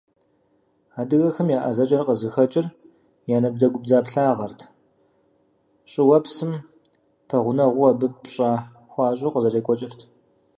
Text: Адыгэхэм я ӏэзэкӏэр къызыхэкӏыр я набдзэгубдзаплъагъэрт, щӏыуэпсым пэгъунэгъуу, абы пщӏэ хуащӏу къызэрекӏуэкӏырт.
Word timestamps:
Адыгэхэм 0.99 1.47
я 1.57 1.59
ӏэзэкӏэр 1.63 2.03
къызыхэкӏыр 2.07 2.65
я 3.35 3.37
набдзэгубдзаплъагъэрт, 3.41 4.59
щӏыуэпсым 5.91 6.51
пэгъунэгъуу, 7.27 7.89
абы 7.91 8.07
пщӏэ 8.23 8.49
хуащӏу 8.91 9.33
къызэрекӏуэкӏырт. 9.33 9.99